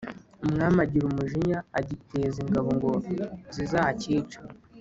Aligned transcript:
Umwami 0.45 0.77
agira 0.85 1.03
umujinya, 1.07 1.59
agiteza 1.79 2.37
ingabo 2.43 2.69
ngo 2.77 2.91
zizacyice 3.55 4.37